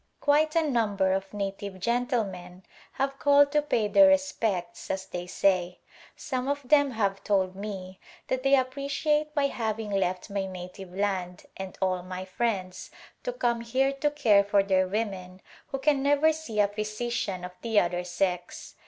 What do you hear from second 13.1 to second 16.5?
to come here to care for their women who can never